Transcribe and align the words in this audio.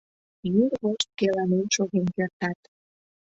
Йӱр 0.53 0.71
вошт 0.81 1.09
келанен 1.17 1.65
шоген 1.75 2.07
кертат. 2.15 2.59